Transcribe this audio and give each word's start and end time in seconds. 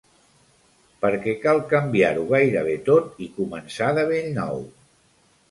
Perquè 1.03 1.35
cal 1.43 1.61
canviar-ho 1.73 2.23
gairebé 2.33 2.75
tot 2.89 3.21
i 3.27 3.29
començar 3.37 3.93
de 4.01 4.09
bell 4.15 4.35
nou. 4.41 4.67